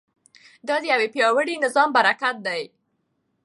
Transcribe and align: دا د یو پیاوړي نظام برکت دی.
دا 0.67 0.75
د 0.81 0.85
یو 0.91 0.99
پیاوړي 1.15 1.55
نظام 1.65 1.89
برکت 1.97 2.35
دی. 2.47 2.61